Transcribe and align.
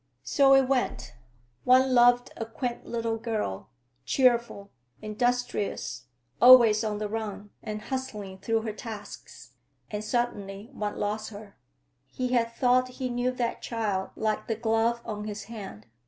So 0.23 0.55
it 0.55 0.67
went; 0.67 1.13
one 1.63 1.93
loved 1.93 2.31
a 2.35 2.43
quaint 2.43 2.87
little 2.87 3.17
girl, 3.17 3.69
cheerful, 4.03 4.71
industrious, 4.99 6.07
always 6.41 6.83
on 6.83 6.97
the 6.97 7.07
run 7.07 7.51
and 7.61 7.83
hustling 7.83 8.39
through 8.39 8.61
her 8.63 8.73
tasks; 8.73 9.51
and 9.91 10.03
suddenly 10.03 10.71
one 10.73 10.97
lost 10.97 11.29
her. 11.29 11.55
He 12.07 12.29
had 12.29 12.51
thought 12.51 12.87
he 12.97 13.09
knew 13.09 13.29
that 13.33 13.61
child 13.61 14.09
like 14.15 14.47
the 14.47 14.55
glove 14.55 15.01
on 15.05 15.25
his 15.25 15.43
hand. 15.43 15.85